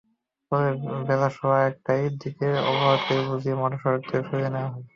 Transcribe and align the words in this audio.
পরে 0.51 0.69
বেলা 1.07 1.29
সোয়া 1.35 1.59
একটার 1.69 2.01
দিকে 2.21 2.47
অবরোধকারীদের 2.69 3.27
বুঝিয়ে 3.27 3.59
মহাসড়ক 3.61 4.01
থেকে 4.03 4.23
সরিয়ে 4.29 4.51
দেওয়া 4.53 4.69
হয়। 4.73 4.85